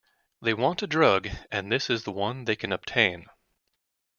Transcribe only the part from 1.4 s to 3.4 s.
and this is the one they can obtain.